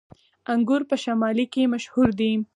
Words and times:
انګور 0.53 0.81
په 0.89 0.95
شمالی 1.03 1.45
کې 1.53 1.71
مشهور 1.73 2.09
دي 2.19 2.31